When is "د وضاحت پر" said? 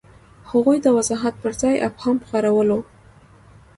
0.83-1.51